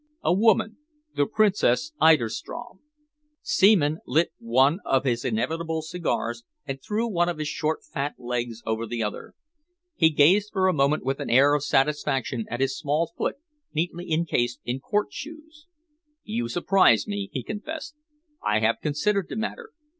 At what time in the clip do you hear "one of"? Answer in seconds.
4.39-5.03, 7.07-7.37